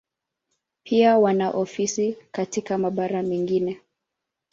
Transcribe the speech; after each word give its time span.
Pia 0.83 1.17
wana 1.19 1.49
ofisi 1.51 2.17
katika 2.31 2.77
mabara 2.77 3.23
mengine. 3.23 3.81